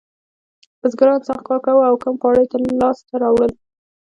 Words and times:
بزګرانو 0.79 1.27
سخت 1.29 1.43
کار 1.47 1.59
کاوه 1.65 1.83
او 1.89 1.95
کم 2.03 2.15
خواړه 2.21 2.41
یې 2.43 2.69
لاسته 2.81 3.13
راوړل. 3.23 3.51